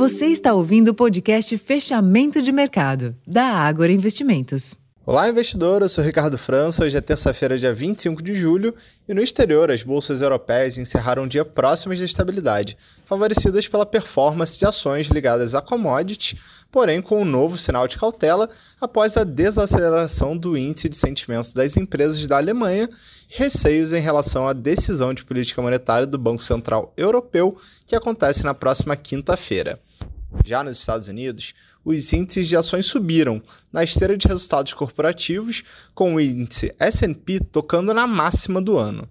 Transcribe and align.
Você 0.00 0.28
está 0.28 0.54
ouvindo 0.54 0.88
o 0.88 0.94
podcast 0.94 1.58
Fechamento 1.58 2.40
de 2.40 2.50
Mercado, 2.50 3.14
da 3.26 3.44
Ágora 3.44 3.92
Investimentos. 3.92 4.74
Olá, 5.04 5.28
investidor. 5.28 5.82
Eu 5.82 5.90
sou 5.90 6.02
Ricardo 6.02 6.38
França. 6.38 6.82
Hoje 6.82 6.96
é 6.96 7.02
terça-feira, 7.02 7.58
dia 7.58 7.74
25 7.74 8.22
de 8.22 8.34
julho, 8.34 8.74
e 9.06 9.12
no 9.12 9.22
exterior 9.22 9.70
as 9.70 9.82
bolsas 9.82 10.22
europeias 10.22 10.78
encerraram 10.78 11.24
o 11.24 11.28
dia 11.28 11.44
próximas 11.44 11.98
da 11.98 12.06
estabilidade, 12.06 12.78
favorecidas 13.04 13.68
pela 13.68 13.84
performance 13.84 14.58
de 14.58 14.64
ações 14.64 15.08
ligadas 15.08 15.54
a 15.54 15.60
commodities, 15.60 16.40
porém 16.70 17.02
com 17.02 17.20
um 17.20 17.24
novo 17.26 17.58
sinal 17.58 17.86
de 17.86 17.98
cautela 17.98 18.48
após 18.80 19.18
a 19.18 19.22
desaceleração 19.22 20.34
do 20.34 20.56
índice 20.56 20.88
de 20.88 20.96
sentimentos 20.96 21.52
das 21.52 21.76
empresas 21.76 22.26
da 22.26 22.38
Alemanha 22.38 22.88
receios 23.28 23.92
em 23.92 24.00
relação 24.00 24.48
à 24.48 24.54
decisão 24.54 25.12
de 25.12 25.24
política 25.24 25.60
monetária 25.60 26.06
do 26.06 26.16
Banco 26.16 26.42
Central 26.42 26.90
Europeu, 26.96 27.54
que 27.86 27.94
acontece 27.94 28.44
na 28.44 28.54
próxima 28.54 28.96
quinta-feira. 28.96 29.78
Já 30.44 30.62
nos 30.62 30.78
Estados 30.78 31.08
Unidos, 31.08 31.54
os 31.84 32.12
índices 32.12 32.48
de 32.48 32.56
ações 32.56 32.86
subiram 32.86 33.42
na 33.72 33.82
esteira 33.82 34.16
de 34.16 34.28
resultados 34.28 34.74
corporativos, 34.74 35.62
com 35.94 36.14
o 36.14 36.20
índice 36.20 36.74
S&P 36.78 37.40
tocando 37.40 37.94
na 37.94 38.06
máxima 38.06 38.60
do 38.60 38.78
ano. 38.78 39.08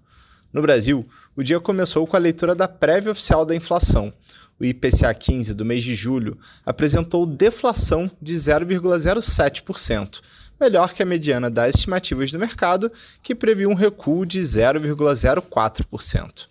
No 0.52 0.62
Brasil, 0.62 1.06
o 1.36 1.42
dia 1.42 1.60
começou 1.60 2.06
com 2.06 2.16
a 2.16 2.20
leitura 2.20 2.54
da 2.54 2.66
prévia 2.66 3.12
oficial 3.12 3.44
da 3.44 3.54
inflação. 3.54 4.12
O 4.58 4.64
IPCA 4.64 5.14
15 5.14 5.54
do 5.54 5.64
mês 5.64 5.82
de 5.82 5.94
julho 5.94 6.36
apresentou 6.66 7.24
deflação 7.24 8.10
de 8.20 8.34
0,07%, 8.34 10.20
melhor 10.60 10.92
que 10.92 11.02
a 11.02 11.06
mediana 11.06 11.48
das 11.48 11.76
estimativas 11.76 12.30
do 12.30 12.38
mercado, 12.38 12.92
que 13.22 13.34
previu 13.34 13.70
um 13.70 13.74
recuo 13.74 14.26
de 14.26 14.40
0,04%. 14.40 16.49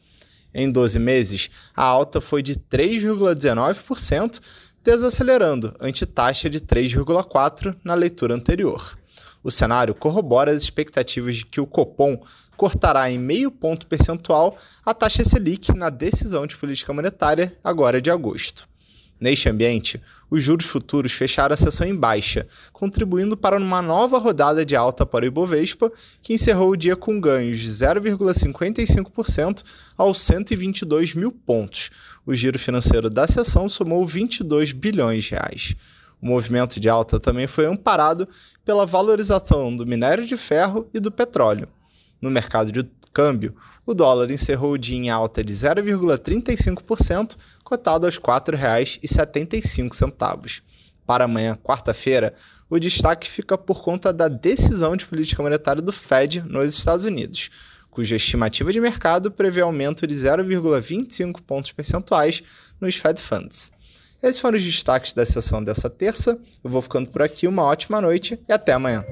Em 0.53 0.71
12 0.71 0.99
meses, 0.99 1.49
a 1.75 1.83
alta 1.83 2.19
foi 2.19 2.41
de 2.41 2.55
3,19%, 2.55 4.41
desacelerando 4.83 5.75
ante 5.79 6.05
taxa 6.05 6.49
de 6.49 6.59
3,4% 6.59 7.75
na 7.83 7.93
leitura 7.93 8.33
anterior. 8.33 8.97
O 9.43 9.51
cenário 9.51 9.95
corrobora 9.95 10.51
as 10.51 10.63
expectativas 10.63 11.37
de 11.37 11.45
que 11.45 11.61
o 11.61 11.67
Copom 11.67 12.21
cortará 12.57 13.09
em 13.09 13.17
meio 13.17 13.49
ponto 13.49 13.87
percentual 13.87 14.57
a 14.85 14.93
taxa 14.93 15.23
Selic 15.23 15.73
na 15.73 15.89
decisão 15.89 16.45
de 16.45 16.57
política 16.57 16.91
monetária 16.91 17.55
agora 17.63 18.01
de 18.01 18.11
agosto. 18.11 18.67
Neste 19.19 19.49
ambiente, 19.49 20.01
os 20.29 20.41
juros 20.41 20.65
futuros 20.65 21.11
fecharam 21.11 21.53
a 21.53 21.57
sessão 21.57 21.85
em 21.85 21.95
baixa, 21.95 22.47
contribuindo 22.71 23.35
para 23.35 23.57
uma 23.57 23.81
nova 23.81 24.17
rodada 24.17 24.65
de 24.65 24.77
alta 24.77 25.05
para 25.05 25.25
o 25.25 25.27
Ibovespa, 25.27 25.91
que 26.21 26.33
encerrou 26.33 26.69
o 26.71 26.77
dia 26.77 26.95
com 26.95 27.19
ganhos 27.19 27.59
de 27.59 27.69
0,55% 27.69 29.63
aos 29.97 30.21
122 30.21 31.13
mil 31.15 31.33
pontos. 31.33 31.89
O 32.25 32.33
giro 32.33 32.57
financeiro 32.57 33.09
da 33.09 33.27
sessão 33.27 33.67
somou 33.67 34.07
22 34.07 34.71
bilhões 34.71 35.25
de 35.25 35.31
reais. 35.31 35.75
O 36.21 36.27
movimento 36.27 36.79
de 36.79 36.87
alta 36.87 37.19
também 37.19 37.47
foi 37.47 37.65
amparado 37.65 38.27
pela 38.63 38.85
valorização 38.85 39.75
do 39.75 39.85
minério 39.85 40.25
de 40.25 40.37
ferro 40.37 40.89
e 40.93 40.99
do 40.99 41.11
petróleo. 41.11 41.67
No 42.21 42.29
mercado 42.29 42.71
de 42.71 42.83
câmbio, 43.13 43.55
o 43.85 43.93
dólar 43.93 44.31
encerrou 44.31 44.73
o 44.73 44.77
dia 44.77 44.97
em 44.97 45.09
alta 45.09 45.43
de 45.43 45.53
0,35%, 45.53 47.35
cotado 47.63 48.05
aos 48.05 48.15
R$ 48.15 48.23
4,75. 48.23 50.61
Para 51.05 51.25
amanhã, 51.25 51.57
quarta-feira, 51.63 52.33
o 52.69 52.79
destaque 52.79 53.27
fica 53.27 53.57
por 53.57 53.81
conta 53.81 54.13
da 54.13 54.27
decisão 54.27 54.95
de 54.95 55.05
política 55.05 55.41
monetária 55.41 55.81
do 55.81 55.91
Fed 55.91 56.43
nos 56.47 56.77
Estados 56.77 57.03
Unidos, 57.03 57.49
cuja 57.89 58.15
estimativa 58.15 58.71
de 58.71 58.79
mercado 58.79 59.31
prevê 59.31 59.61
aumento 59.61 60.05
de 60.05 60.13
0,25 60.13 61.41
pontos 61.41 61.71
percentuais 61.71 62.43
nos 62.79 62.95
Fed 62.95 63.21
Funds. 63.21 63.71
Esses 64.21 64.39
foram 64.39 64.57
os 64.57 64.63
destaques 64.63 65.13
da 65.13 65.25
sessão 65.25 65.63
dessa 65.63 65.89
terça. 65.89 66.37
Eu 66.63 66.69
vou 66.69 66.81
ficando 66.81 67.09
por 67.09 67.21
aqui, 67.21 67.47
uma 67.47 67.63
ótima 67.63 68.01
noite 68.01 68.39
e 68.47 68.53
até 68.53 68.73
amanhã. 68.73 69.03